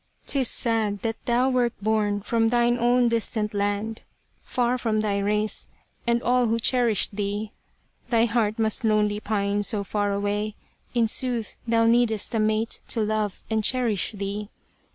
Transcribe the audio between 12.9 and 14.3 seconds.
love and cherish